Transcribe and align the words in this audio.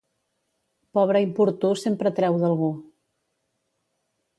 Pobre 0.99 1.21
importú 1.27 1.69
sempre 1.85 2.15
treu 2.21 2.41
d'algú. 2.45 2.75